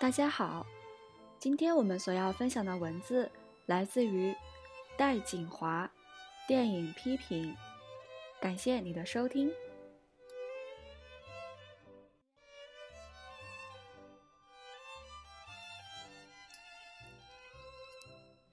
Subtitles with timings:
[0.00, 0.66] 大家好，
[1.38, 3.30] 今天我们所要分享的文字
[3.66, 4.34] 来自于
[4.96, 5.88] 戴锦华，
[6.48, 7.54] 电影批评。
[8.40, 9.52] 感谢你的收听。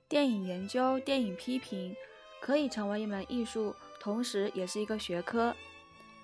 [0.09, 1.95] 电影研究、电影批评
[2.41, 5.55] 可以成为一门艺术，同时也是一个学科。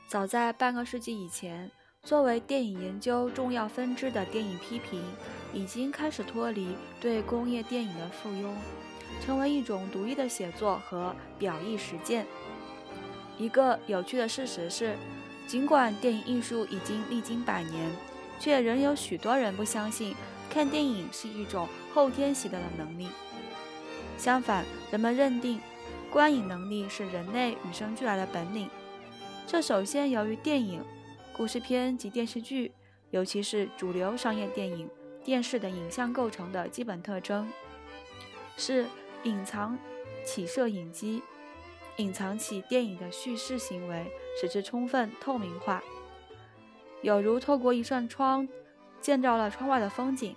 [0.06, 1.72] 早在半个世纪以前，
[2.04, 5.02] 作为电影研究重要分支的电影批评
[5.54, 8.54] 已经开始脱离对工业电影的附庸，
[9.26, 12.26] 成为一种独立的写作和表意实践。
[13.38, 14.98] 一个有趣的事实是，
[15.48, 17.90] 尽管电影艺术已经历经百年，
[18.38, 20.14] 却仍有许多人不相信
[20.50, 23.08] 看电影是一种后天习得的能力。
[24.18, 25.62] 相反，人们认定
[26.12, 28.70] 观影能力是人类与生俱来的本领。
[29.48, 30.84] 这首先由于电影、
[31.36, 32.72] 故事片及电视剧，
[33.10, 34.88] 尤其是主流商业电影、
[35.24, 37.52] 电视的影像构成的基本特征，
[38.56, 38.86] 是
[39.24, 39.78] 隐藏
[40.24, 41.24] 起摄影机，
[41.98, 44.06] 隐藏起电影的叙事行为，
[44.40, 45.84] 使之充分透明化，
[47.02, 48.48] 有如透过一扇窗，
[49.02, 50.36] 见到了窗外的风景。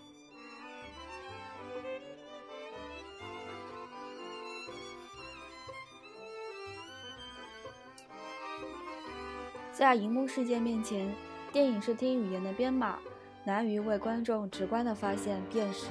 [9.77, 11.15] 在荧幕世界面前，
[11.53, 12.99] 电影是听语言的编码，
[13.45, 15.89] 难于为观众直观地发现辨识。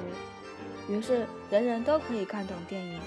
[0.89, 2.99] 于是，人人都可以看懂电影。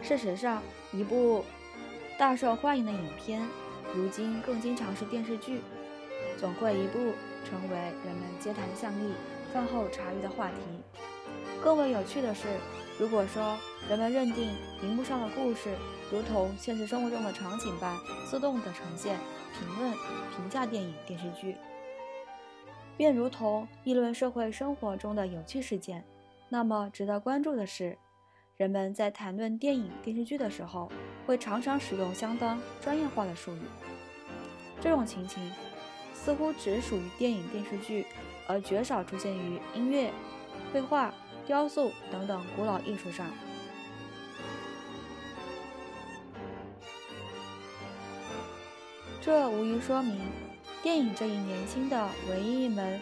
[0.00, 1.44] 事实上，一部
[2.18, 3.42] 大受欢迎的影片，
[3.94, 5.60] 如今更经常是电视剧，
[6.38, 6.98] 总会一部
[7.44, 9.12] 成为人们街谈巷议、
[9.52, 10.54] 饭后茶余的话题。
[11.62, 12.48] 更为有趣的是，
[12.98, 14.50] 如果说人们认定
[14.82, 15.76] 荧幕上的故事
[16.10, 17.96] 如同现实生活中的场景般
[18.28, 19.18] 自动的呈现。
[19.58, 19.92] 评论、
[20.34, 21.56] 评价电影、电视剧，
[22.96, 26.04] 便如同议论社会生活中的有趣事件。
[26.48, 27.98] 那么，值得关注的是，
[28.56, 30.90] 人们在谈论电影、电视剧的时候，
[31.26, 33.60] 会常常使用相当专业化的术语。
[34.80, 35.52] 这种情形
[36.14, 38.06] 似乎只属于电影、电视剧，
[38.46, 40.12] 而绝少出现于音乐、
[40.72, 41.12] 绘画、
[41.50, 43.26] 雕塑等等古老艺术上。
[49.20, 50.20] 这无疑说明，
[50.80, 53.00] 电影这一年轻的唯一一门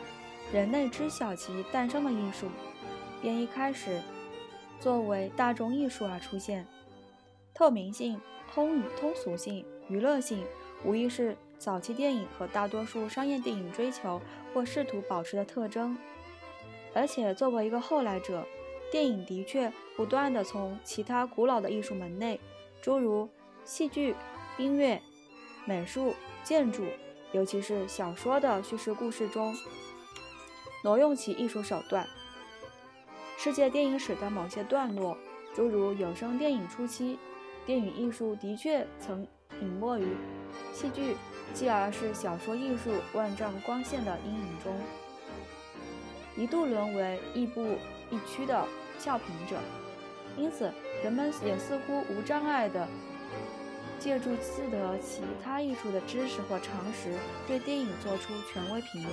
[0.50, 2.46] 人类知晓其诞生的艺术，
[3.20, 4.00] 便一开始
[4.80, 6.66] 作为大众艺术而出现。
[7.52, 8.18] 透明性、
[8.50, 10.42] 通语通俗性、娱乐性，
[10.86, 14.22] 无疑是早期电影和大多数商业电影追求
[14.54, 15.98] 或试图保持的特征。
[16.94, 18.46] 而且，作为一个后来者，
[18.90, 22.40] 电影的确不断地从其他古老的艺术门类，
[22.80, 23.28] 诸如
[23.64, 24.14] 戏剧、
[24.56, 25.00] 音乐。
[25.66, 26.82] 美术、建筑，
[27.32, 29.54] 尤其是小说的叙事故事中，
[30.82, 32.06] 挪用其艺术手段。
[33.36, 35.14] 世界电影史的某些段落，
[35.54, 37.18] 诸如有声电影初期，
[37.66, 39.26] 电影艺术的确曾
[39.60, 40.16] 隐没于
[40.72, 41.16] 戏剧，
[41.52, 44.74] 继而是小说艺术万丈光线的阴影中，
[46.38, 47.76] 一度沦为亦步
[48.10, 48.64] 亦趋的
[48.98, 49.58] 笑评者。
[50.36, 50.72] 因此，
[51.02, 52.88] 人们也似乎无障碍的。
[53.98, 57.12] 借助自得其他艺术的知识或常识，
[57.48, 59.12] 对电影做出权威评论。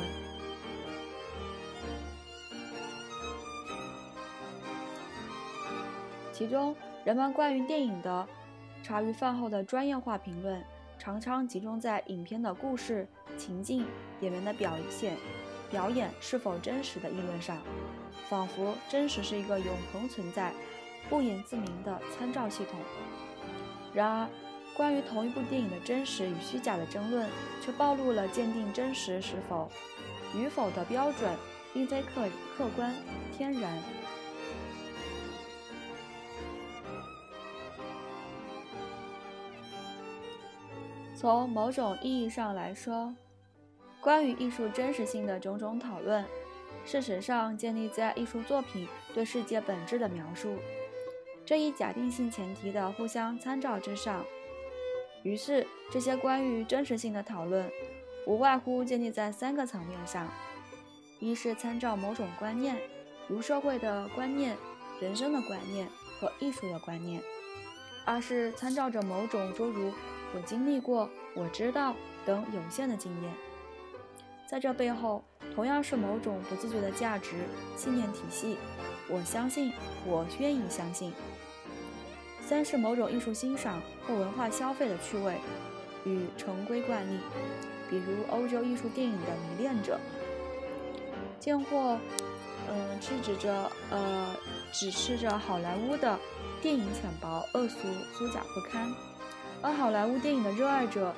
[6.32, 8.28] 其中，人们关于电影的
[8.84, 10.64] 茶余饭后的专业化评论，
[11.00, 13.88] 常常集中在影片的故事、情境、
[14.22, 15.18] 演员的表现、
[15.70, 17.58] 表演是否真实的议论上，
[18.30, 20.54] 仿佛真实是一个永恒存在、
[21.10, 22.80] 不言自明的参照系统。
[23.94, 24.30] 然而，
[24.76, 27.30] 关于同一部电影的真实与虚假的争论，
[27.62, 29.70] 却暴露了鉴定真实是否
[30.36, 31.34] 与否的标准，
[31.74, 32.28] 并非客
[32.58, 32.94] 客观
[33.36, 33.78] 天然。
[41.16, 43.16] 从某种意义上来说，
[44.06, 46.24] 关于艺术真实性的种种讨论，
[46.86, 50.60] 事实上建立在艺术作品对世界本质的描述
[51.44, 54.24] 这一假定性前提的互相参照之上。
[55.24, 57.68] 于是，这些关于真实性的讨论，
[58.28, 60.32] 无外乎建立在三个层面上：
[61.20, 62.78] 一是参照某种观念，
[63.28, 64.56] 如社会的观念、
[65.02, 65.88] 人生的观念
[66.20, 67.20] 和艺术的观念；
[68.06, 69.92] 二是参照着某种诸如
[70.36, 73.34] “我经历过”“我知道”等有限的经验，
[74.56, 75.22] 在这背后
[75.54, 77.34] 同样是某种不自觉的价值
[77.76, 78.56] 信念体系，
[79.10, 79.74] 我相信，
[80.06, 81.12] 我愿意相信。
[82.40, 85.36] 三是某种艺术欣赏或文化消费的趣味
[86.06, 87.20] 与成规惯例，
[87.90, 90.00] 比如欧洲艺术电影的迷恋者，
[91.38, 92.00] 见或
[92.70, 94.34] 嗯，指指着呃，
[94.72, 96.18] 只吃着好莱坞的
[96.62, 97.80] 电影浅薄、恶俗、
[98.18, 98.90] 虚假不堪，
[99.62, 101.14] 而好莱坞电影的热爱者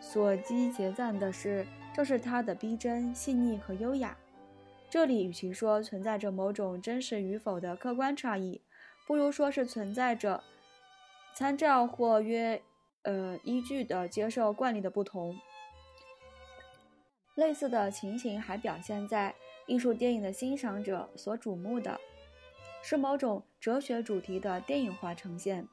[0.00, 4.16] 所积结赞的是，正是它的逼真、细腻和优雅。
[4.90, 8.62] 这里与其说存在着某种真实与否的客观差异，
[9.06, 10.42] 不如说是存在着
[11.34, 12.62] 参照或约
[13.02, 15.36] 呃依据的接受惯例的不同。
[17.34, 19.34] 类似的情形还表现在
[19.66, 22.00] 艺术电影的欣赏者所瞩目的，
[22.82, 25.68] 是某种哲学主题的电影化呈现，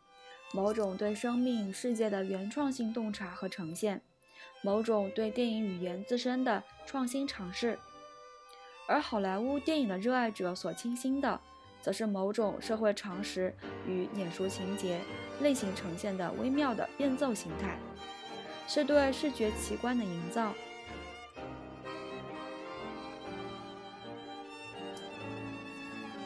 [0.53, 4.01] 某种对生命世界的原创性洞察和呈现，
[4.65, 7.77] 某种对电影语言自身的创新尝试。
[8.87, 11.39] 而好莱坞电影的热爱者所倾心的，
[11.83, 13.55] 则是某种社会常识
[13.87, 14.99] 与眼熟情节
[15.39, 17.77] 类型呈现的微妙的变奏形态，
[18.67, 20.51] 是对视觉奇观的营造。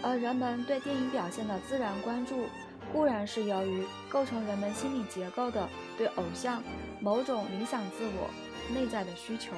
[0.01, 2.45] 而人们对电影表现的自然关注，
[2.93, 6.63] 固然是由于构成人们心理结构的对偶像
[6.99, 8.29] 某种理想自我
[8.73, 9.53] 内在的需求，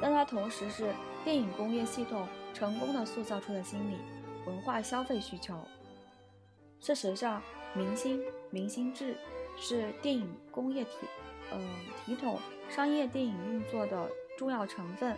[0.00, 0.94] 但它同时是
[1.24, 3.96] 电影工业系统成功的塑造出的心理
[4.46, 5.56] 文化消费需求。
[6.80, 7.42] 事实上，
[7.74, 8.20] 明星
[8.50, 9.16] 明星制
[9.56, 10.90] 是电影工业体
[11.50, 11.58] 呃
[12.04, 12.38] 体统
[12.68, 15.16] 商业电影运作的重要成分、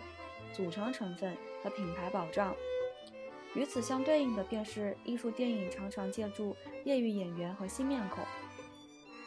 [0.53, 2.55] 组成成分和品牌保障。
[3.53, 8.23] 与此相对应的，便是艺术电影常常借助业余演员和新面孔。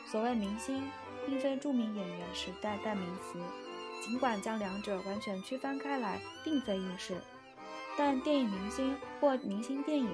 [0.07, 0.83] 所谓明星，
[1.31, 3.39] 并非著名演员时代代名词，
[4.03, 7.15] 尽管将两者完全区分开来，并非易事。
[7.97, 10.11] 但电影明星或明星电影，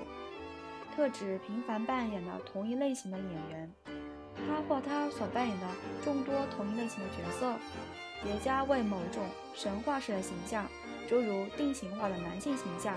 [0.94, 3.72] 特指频繁扮演的同一类型的演员，
[4.46, 5.66] 他或他所扮演的
[6.04, 7.54] 众多同一类型的角色，
[8.22, 9.24] 叠加为某种
[9.54, 10.66] 神话式的形象，
[11.08, 12.94] 诸如定型化的男性形象。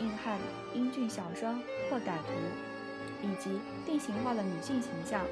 [0.00, 0.38] 硬汉、
[0.74, 2.32] 英俊小生或歹徒，
[3.22, 5.24] 以及定型化的女性形象，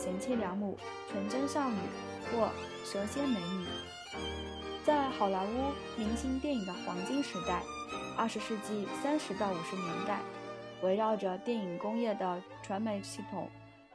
[0.00, 0.78] 贤妻良母、
[1.10, 1.76] 纯真少女
[2.32, 2.48] 或
[2.82, 3.66] 蛇蝎美女。
[4.82, 7.62] 在好莱坞明星电影的黄金时代，
[8.16, 10.20] 二十世纪三十到五十年代，
[10.82, 13.46] 围绕着电影工业的传媒系统，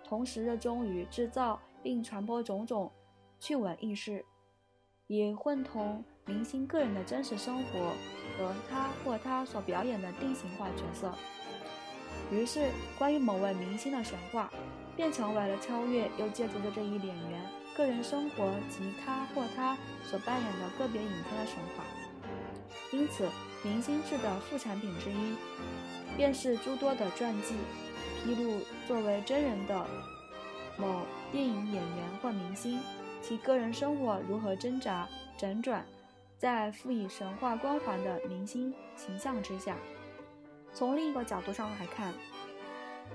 [0.04, 2.92] 同时热衷于制造并传播种种
[3.40, 4.24] 趣闻轶事，
[5.08, 7.92] 以混同明星个人的真实生活。
[8.38, 11.14] 和他或他所表演的定型化角色，
[12.30, 14.52] 于是关于某位明星的神话，
[14.96, 17.42] 便成为了超越又借助着这一演员
[17.76, 21.84] 个人生活及他或他所扮演的个别影片的神话。
[22.92, 23.28] 因此，
[23.64, 25.36] 明星制的副产品之一，
[26.16, 27.56] 便是诸多的传记，
[28.24, 29.86] 披露作为真人的
[30.78, 31.02] 某
[31.32, 32.80] 电影演员或明星，
[33.22, 35.08] 其个人生活如何挣扎
[35.38, 35.86] 辗转。
[36.38, 39.78] 在赋予神话光环的明星形象之下，
[40.74, 42.14] 从另一个角度上来看，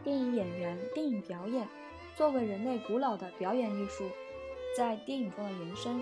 [0.02, 1.66] 电影演员、电影表演
[2.16, 4.04] 作为人类古老的表演艺术，
[4.76, 6.00] 在电影中的延伸，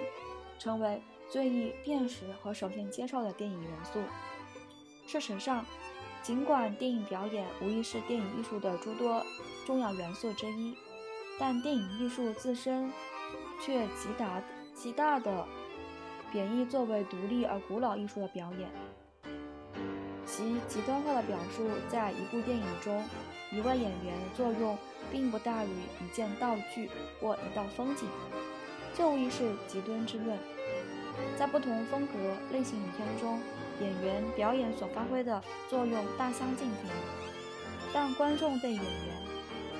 [0.58, 4.00] 成为最易辨识和首先接受的电影元素。
[5.06, 5.64] 事实上，
[6.22, 9.24] 尽管电影表演无疑是电影艺术的诸多
[9.66, 10.76] 重要元素之一，
[11.38, 12.92] 但电影艺术自身
[13.64, 14.42] 却极大
[14.74, 15.46] 极大的。
[16.30, 18.68] 贬义作为独立而古老艺术的表演，
[20.26, 23.02] 其极端化的表述，在一部电影中，
[23.50, 24.76] 一位演员的作用
[25.11, 25.71] 并不大于
[26.05, 26.90] 一件道具
[27.21, 28.07] 或一道风景，
[28.95, 30.38] 这无疑是极端之论。
[31.37, 32.12] 在不同风格
[32.52, 33.40] 类型影片中，
[33.81, 36.90] 演员表演所发挥的作用大相径庭，
[37.93, 39.23] 但观众对演员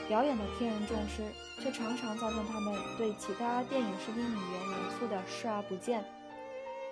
[0.09, 1.23] 表演的天然重视，
[1.63, 6.05] 却常常造成他们对其他电影视听语言元素的视而不见。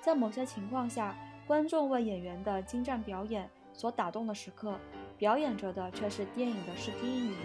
[0.01, 1.17] 在某些情况下，
[1.47, 4.79] 观众为演员的精湛表演所打动的时刻，
[5.19, 7.41] 表演着的却是电影的视听语言，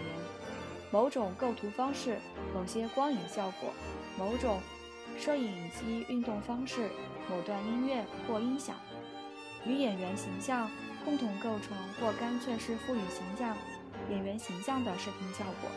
[0.90, 2.18] 某种构图方式、
[2.54, 3.70] 某些光影效果、
[4.18, 4.60] 某种
[5.18, 6.90] 摄影机运动方式、
[7.30, 8.76] 某段音乐或音响，
[9.64, 10.70] 与演员形象
[11.02, 13.56] 共同构成，或干脆是赋予形象
[14.10, 15.70] 演员形象的视听效果。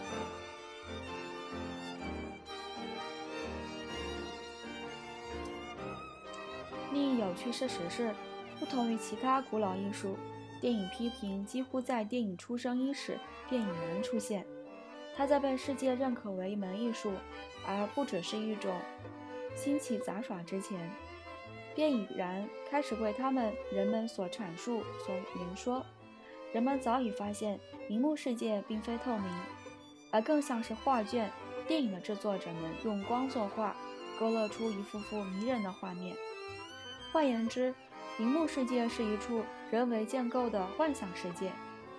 [6.92, 8.14] 另一有趣事实是，
[8.60, 10.18] 不同于其他古老艺术，
[10.66, 14.44] 电影批评几乎在电影出生伊始便已然出现。
[15.16, 17.12] 它在被世界认可为一门艺术，
[17.68, 18.76] 而不只是一种
[19.56, 20.90] 新奇杂耍之前，
[21.76, 25.86] 便已然开始为他们人们所阐述、所言说。
[26.52, 29.30] 人们早已发现，荧幕世界并非透明，
[30.12, 31.32] 而更像是画卷。
[31.68, 33.76] 电影的制作者们用光作画，
[34.20, 36.16] 勾勒出一幅幅迷人的画面。
[37.12, 37.76] 换言之，
[38.18, 41.52] 荧幕世界是一处人为建构的幻想世界，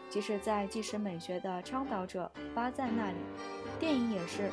[0.08, 3.16] 即使在纪实美学的倡导者巴赞那里，
[3.78, 4.50] 电影也是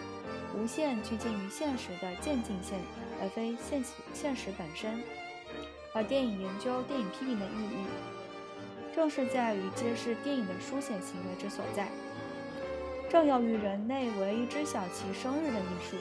[0.53, 2.77] 无限趋近于现实的渐进线，
[3.21, 5.01] 而非现实现实本身。
[5.93, 7.85] 而电影研究、电影批评的意义，
[8.93, 11.87] 正是在于揭示电影的书写行为之所在。
[13.09, 15.95] 正由于人类唯一知晓其生日的艺术。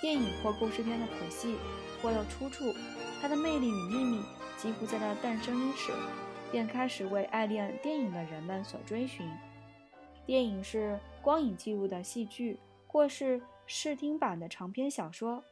[0.00, 1.54] 电影或故事片的谱系
[2.02, 2.74] 或有出处，
[3.22, 4.20] 它的魅力与秘密
[4.56, 5.92] 几乎在它诞生伊始
[6.50, 9.30] 便开始为爱恋电影的人们所追寻。
[10.26, 15.44] 电影是光影记录的戏剧，或是视听版的长篇小说。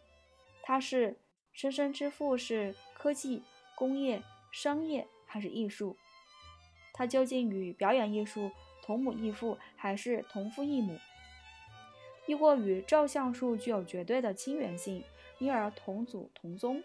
[0.65, 1.17] 它是
[1.53, 3.45] 生生之父，是科技、
[3.77, 5.97] 工业、商业还是艺术？
[6.93, 8.50] 它究竟与表演艺术？
[8.83, 10.99] 同母异父还是同父异母，
[12.27, 15.05] 亦或与照相术具有绝对的亲缘性，
[15.39, 16.83] 因而同祖同宗？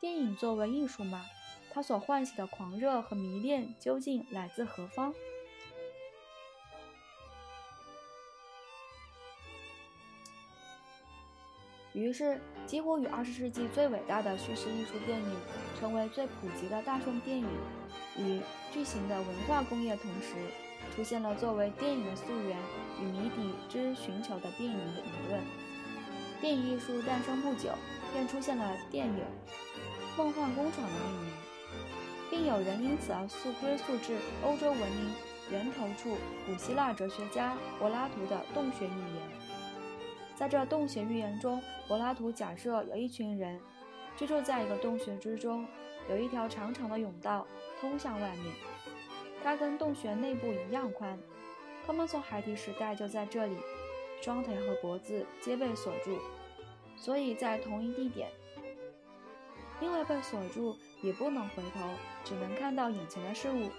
[0.00, 1.26] 电影作为艺术吗？
[1.72, 5.12] 它所唤起的狂热和迷恋究竟来自何方？
[11.92, 15.36] 于是，几乎与二十世纪最伟大的叙事艺术电影
[15.80, 17.48] 成为最普及的大众电影。
[18.16, 18.40] 与
[18.72, 20.34] 巨型的文化工业同时，
[20.94, 22.56] 出现了作为电影的溯源
[23.00, 25.40] 与谜底之寻求的电影理论。
[26.40, 27.70] 电影艺术诞生不久，
[28.12, 29.24] 便出现了电影
[30.18, 31.32] “梦幻工厂”的命名，
[32.28, 35.14] 并有人因此而溯归溯至欧洲文明
[35.48, 39.22] 源头处古希腊哲学家柏拉图的洞穴寓言。
[40.34, 43.60] 在这洞穴寓言中，柏拉图假设有一群人
[44.16, 45.64] 居住在一个洞穴之中，
[46.10, 47.46] 有一条长长的甬道。
[47.80, 48.52] 通向外面，
[49.44, 51.16] 它跟洞穴内部一样宽。
[51.86, 53.56] 他们从孩提时代就在这里，
[54.20, 56.18] 双腿和脖子皆被锁住，
[56.96, 58.28] 所以在同一地点，
[59.80, 61.90] 因为被锁住，也不能回头，
[62.24, 63.70] 只能看到眼前的事物。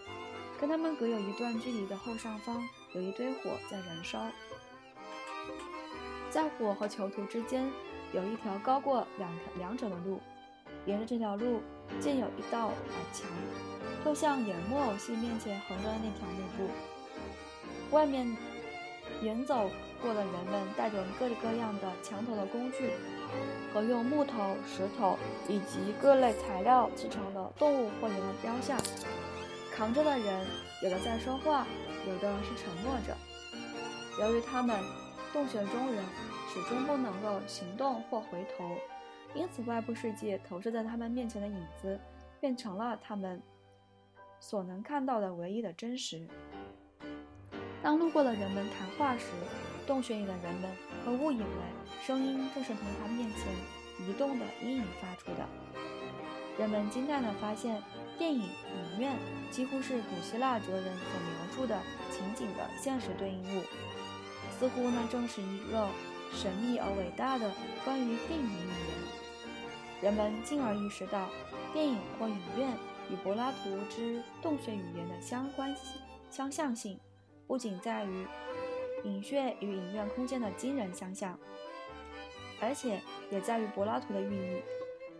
[0.59, 4.27] 跟他们隔有一段距离的后上方，有一堆火在燃烧，
[6.29, 7.71] 在火和囚徒之间，
[8.11, 10.19] 有一条高过两条两者的路，
[10.85, 11.61] 沿着这条路，
[12.01, 12.73] 建有一道矮
[13.13, 13.27] 墙。
[14.03, 18.35] 就像演木偶戏面前横着的那条幕布，外面
[19.21, 19.69] 远走
[20.01, 22.91] 过的人们带着各式各样的墙头的工具
[23.73, 25.17] 和用木头、石头
[25.47, 28.79] 以及各类材料制成的动物或人的雕像。
[29.73, 30.45] 扛着的人
[30.83, 31.65] 有的在说话，
[32.07, 33.15] 有的是沉默着。
[34.19, 34.77] 由于他们
[35.31, 36.03] 洞穴中人
[36.53, 38.75] 始终不能够行动或回头，
[39.33, 41.99] 因此外部世界投射在他们面前的影子
[42.39, 43.41] 变成了他们。
[44.41, 46.25] 所能看到的唯一的真实。
[47.83, 49.25] 当路过的人们谈话时，
[49.85, 50.71] 洞穴里的人们
[51.03, 51.45] 和误以为
[52.05, 55.47] 声音正是从他面前移动的阴影发出的。
[56.57, 57.81] 人们惊叹地发现，
[58.17, 59.15] 电影影院
[59.49, 61.79] 几乎是古希腊哲人所描述的
[62.11, 63.63] 情景的现实对应物，
[64.59, 65.87] 似乎那正是一个
[66.33, 67.51] 神秘而伟大的
[67.85, 70.01] 关于电影语言。
[70.01, 71.29] 人们进而意识到，
[71.73, 72.69] 电影或影院。
[73.11, 76.99] 与柏拉图之洞穴语言的相关性相像性，
[77.47, 78.27] 不仅在于
[79.03, 81.37] 影穴与影院空间的惊人相像，
[82.59, 83.01] 而且
[83.31, 84.61] 也在于柏拉图的寓意。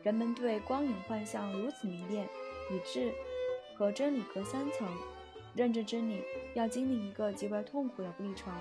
[0.02, 2.28] 人们对光影幻象如此迷恋，
[2.72, 3.14] 以致
[3.76, 4.88] 和真理隔三层，
[5.56, 8.54] 认知真理要经历一个极为痛苦的历程。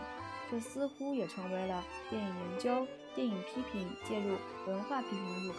[0.50, 4.34] 这似乎也成为了电影研究、电影批评介入
[4.66, 5.58] 文化批评的入口。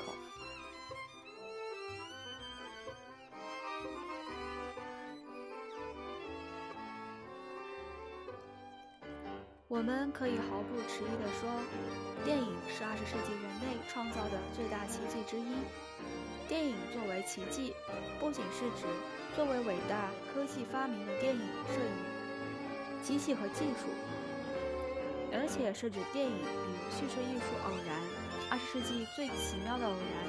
[9.70, 11.48] 我们可以毫不迟疑地说，
[12.26, 15.46] 电影是二十世纪人类创造的最大奇迹之一。
[16.48, 17.76] 电影作为奇迹，
[18.20, 18.88] 不仅是指
[19.36, 23.94] 作为伟大科技发明的电影、摄影、机器和技术，
[25.32, 28.02] 而且是指电影与叙事艺术偶然，
[28.50, 30.26] 二十世纪最奇妙的偶然，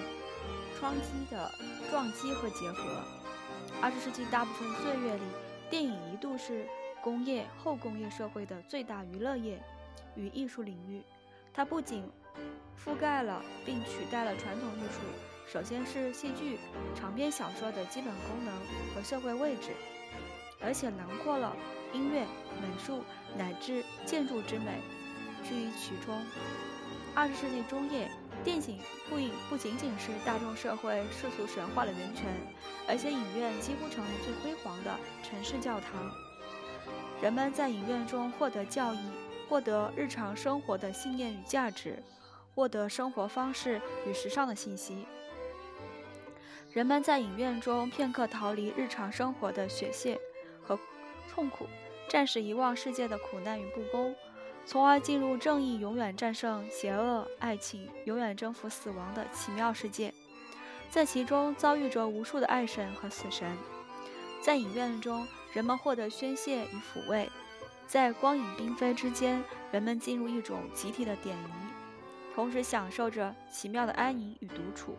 [0.79, 1.51] 撞击的
[1.91, 3.03] 撞击和结合。
[3.81, 5.23] 二十世纪大部分岁月里，
[5.71, 6.69] 电影一度是。
[7.03, 9.63] 工业后工业社会的最大娱乐业
[10.15, 11.03] 与艺术领域，
[11.53, 12.05] 它不仅
[12.77, 15.01] 覆盖了并取代了传统艺术，
[15.51, 16.59] 首先是戏剧、
[16.95, 18.55] 长篇小说的基本功能
[18.95, 19.73] 和社会位置，
[20.61, 21.57] 而且囊括了
[21.93, 22.27] 音乐、
[22.61, 23.03] 美术
[23.37, 24.81] 乃至建筑之美，
[25.43, 26.23] 居于其中。
[27.15, 28.09] 二十世纪中叶，
[28.45, 28.79] 电影
[29.09, 32.27] 不仅不仅仅是大众社会世俗神话的源泉，
[32.87, 35.91] 而且影院几乎成为最辉煌的城市教堂。
[37.23, 38.99] 人们在影院中获得教义，
[39.49, 42.03] 获得日常生活的信念与价值，
[42.55, 45.07] 获得生活方式与时尚的信息。
[46.73, 50.19] 人们在影院中片刻逃离日常生活的血泄
[50.63, 50.79] 和
[51.29, 51.67] 痛苦，
[52.09, 54.15] 暂时遗忘世界的苦难与不公，
[54.65, 60.15] 从而进入正义永远战胜邪恶、爱情永远征服死亡的奇妙世界，
[60.89, 63.55] 在其中遭遇着无数的爱神和死神。
[64.41, 67.27] 在影院中，人们获得宣泄与抚慰；
[67.87, 69.43] 在光影缤纷之间，
[69.73, 71.51] 人们进入一种集体的点移，
[72.35, 74.97] 同时享受着奇妙的安宁与独处。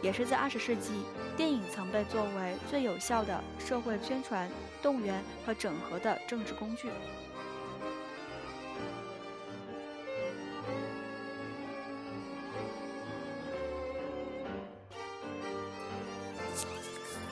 [0.00, 0.92] 也是在二十世纪，
[1.36, 4.48] 电影曾被作为最有效的社会宣传、
[4.80, 6.88] 动员和整合的政治工具。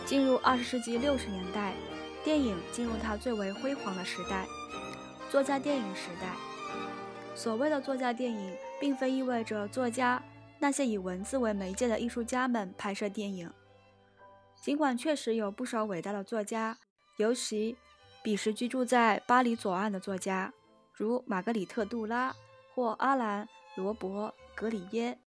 [0.04, 1.72] 进入二十世纪六十年代，
[2.24, 4.46] 电影进入它最为辉煌的时代——
[5.30, 6.34] 作家电影时代。
[7.34, 10.22] 所谓的作家电影，并非意味着作家
[10.58, 13.50] 那些以文字为媒介的艺术家们拍摄电影。
[14.60, 16.78] 尽管确实有不少伟大的作家，
[17.16, 17.76] 尤其
[18.22, 20.52] 彼时居住在巴黎左岸的作家，
[20.94, 22.32] 如玛格里特·杜拉
[22.74, 25.18] 或阿兰·罗伯·格里耶。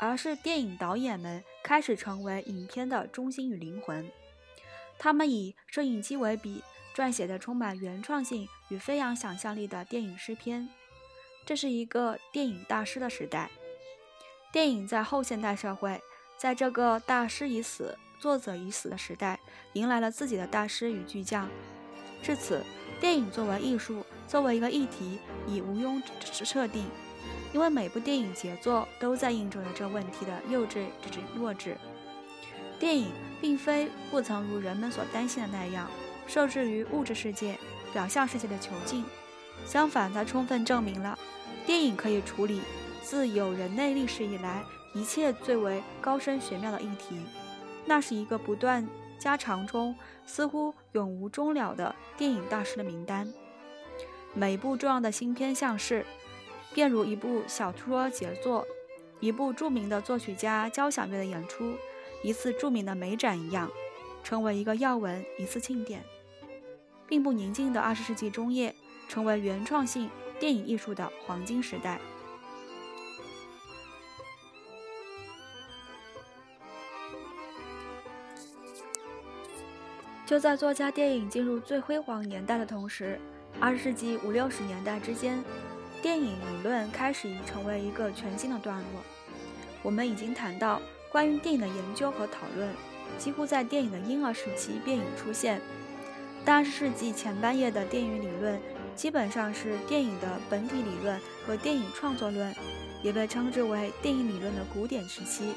[0.00, 4.10] 而是电影导演们开始成为影片的中心与灵魂，
[5.02, 6.62] 他们以摄影机为笔，
[6.94, 10.68] 撰写的充满原创性与飞扬想象力的电影诗篇。
[11.46, 13.50] 这是一个电影大师的时代。
[14.52, 15.98] 电影在后现代社会，
[16.36, 19.40] 在这个大师已死、作者已死的时代，
[19.72, 21.48] 迎来了自己的大师与巨匠。
[22.22, 22.62] 至此，
[23.00, 26.84] 电影作为艺术，作为一个议题，已毋庸置设定。
[27.54, 31.78] 因为每部电影杰作都在印证着这问题的幼稚之弱智。
[32.78, 35.88] 电影并非不曾如人们所担心的那样
[36.26, 37.58] 受制于物质世界、
[37.92, 39.04] 表象世界的囚禁，
[39.64, 41.18] 相反，它充分证明了
[41.66, 42.60] 电影可以处理
[43.02, 44.62] 自有人类历史以来
[44.94, 47.20] 一切最为高深玄妙的议题。
[47.86, 48.86] 那是一个不断
[49.18, 53.32] 加长中似乎永无终了的电影大师的名单。
[54.34, 56.04] 每部重要的新片上市。
[56.72, 58.64] 便如一部小说杰作，
[59.18, 61.74] 一部著名的作曲家交响乐的演出，
[62.22, 63.70] 一次著名的美展一样，
[64.22, 66.04] 成为一个要闻，一次庆典。
[67.06, 68.74] 并不宁静的二十世纪中叶，
[69.08, 72.00] 成为原创性电影艺术的黄金时代。
[80.24, 83.18] 就在作家电影进入最辉煌年代的同时，
[83.58, 85.42] 二十世纪五六十年代之间。
[86.00, 89.02] 电影理论开始已成为一个全新的段落。
[89.82, 92.72] 我们已经谈到，关于电影的研究和讨论，
[93.18, 95.60] 几乎在电影的婴儿时期便已出现。
[96.46, 98.60] 二十世纪前半叶的电影理论，
[98.94, 102.54] 基本上是电影的本体理论和电影创作论，
[103.02, 105.52] 也被称之为电影理论的古典时期。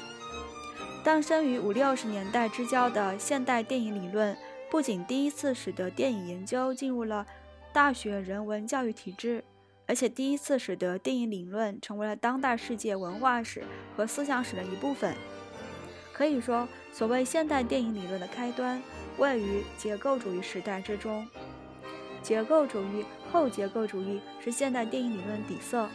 [1.04, 4.36] 诞生于五六十年代之交的现代电影理论，
[4.70, 7.26] 不仅第一次使得电影研究进入了
[7.72, 9.44] 大学人文教育体制。
[9.86, 13.62] 而且第一次使得电影理论成为了当代世界文化史
[13.94, 15.14] 和思想史的一部分。
[16.14, 18.80] 可以说，所谓现代电影理论的开端
[19.18, 21.26] 位于结构主义时代之中。
[22.22, 25.88] 结构主义、后结构主义是现代电影理论底色，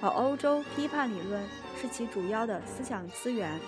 [0.00, 1.42] 而欧洲批判理论
[1.80, 3.58] 是其主要的思想资源。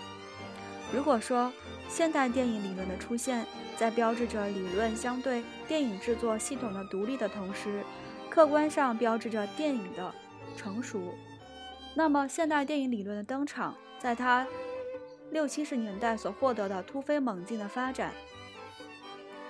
[0.93, 1.51] 如果说
[1.89, 3.47] 现代电影理论的出现
[3.79, 7.83] 在标志着理论相对电影制作系统的独立的同时，
[8.29, 10.13] 客观上标志着电影的
[10.57, 11.15] 成熟，
[11.95, 14.47] 那么现代电影理论的登场，在它
[15.33, 18.13] 六七十年代所获得的突飞猛进的发展，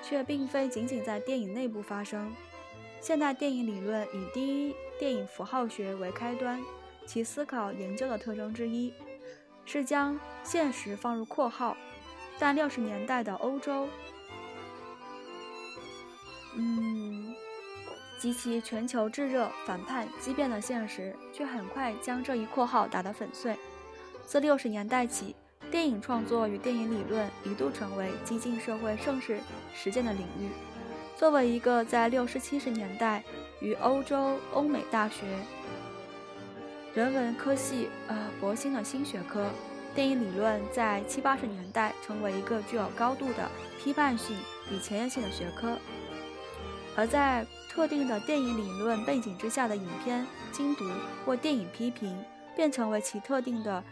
[0.01, 2.33] 却并非仅仅在电影内部发生。
[3.01, 6.63] 现代电影理论以第一电影符号学为开端，
[7.05, 8.95] 其思考研究的特征之一
[9.65, 11.77] 是将现实放入括号，
[12.39, 13.89] 但六十年代的欧洲，
[16.57, 17.35] 嗯。
[18.21, 23.57] 及其全球炙热、反叛、激变的现实，却很快将这一括号打得粉碎。
[24.25, 25.35] 自六十年代起，
[25.73, 29.41] 电影创作与电影理论一度成为激进社会盛世
[29.75, 30.51] 实践的领域。
[31.17, 33.25] 作为一个在六十七十年代
[33.61, 35.25] 与欧洲、欧美大学
[36.93, 39.49] 人文科系呃博兴的新学科，
[39.95, 43.49] 电影理论在七八十年代成为一个具有高度的
[43.83, 44.37] 批判性
[44.71, 45.79] 与前沿性的学科，
[46.95, 50.85] 而在特定的电影理论背景之下的影片精读
[51.25, 52.15] 或电影批评，
[52.55, 53.83] 便成为其特定的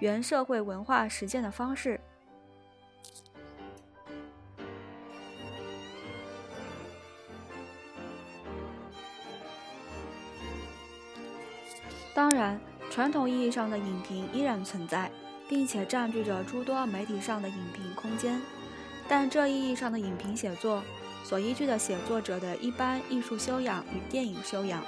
[0.00, 2.00] 原社会文化实践的方式。
[12.14, 15.10] 当然，传统意义上的影评依然存在，
[15.48, 18.40] 并且占据着诸多媒体上的影评空间。
[19.08, 20.82] 但这意义上的影评写作
[21.22, 24.82] 所依据的写作者的一般艺术修养与电影修养，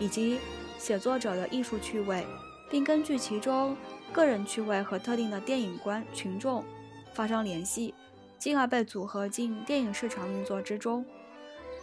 [0.00, 0.38] 以及
[0.78, 2.26] 写作者的艺术趣味，
[2.68, 3.76] 并根据其中
[4.14, 6.64] 个人趣味和特定的电影观群众
[7.12, 7.92] 发生联系，
[8.38, 11.04] 进而被组合进电影市场运作之中。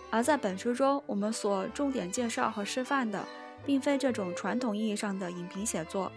[0.10, 3.28] 而在本书中，我们所重点介绍和示范的，
[3.66, 6.10] 并非这种传统意义上的影评写作，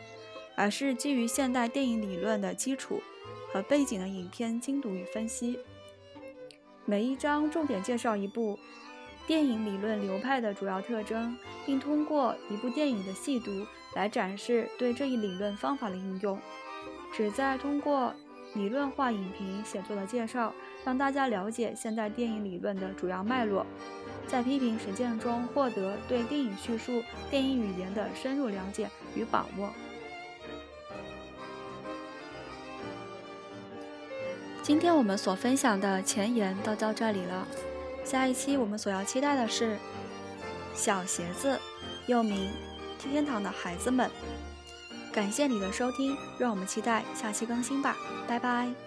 [0.55, 3.03] 而是基于现代电影理论的基础。
[3.53, 5.61] 和背景的影片精读与分析，
[6.85, 8.59] 每一章重点介绍一部
[9.29, 16.39] 电影理论流派的主要特征，并通过一部电影的细读来展示对这一理论方法的应用，
[17.13, 18.13] 旨在通过
[18.55, 20.53] 理论化影评写作的介绍，
[20.85, 23.65] 让大家了解现代电影理论的主要脉络，
[24.27, 29.71] 在批评实践中获得对电影叙述、电影语言的深入了解与把握。
[34.63, 37.47] 今天我们所分享的前言都到这里了，
[38.03, 39.75] 下一期我们所要期待的是
[40.75, 41.53] 《小鞋子》，
[42.07, 42.49] 又名
[43.11, 44.09] 《天堂的孩子们》。
[45.15, 48.84] 感谢你的收听，让我们期待下期更新吧，拜拜。